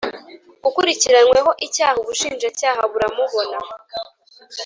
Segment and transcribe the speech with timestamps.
[0.67, 3.57] ukurikiranyweho icyaha Ubushinjacyaha buramubona